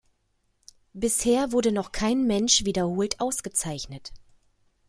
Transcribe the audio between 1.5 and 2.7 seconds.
wurde noch kein Mensch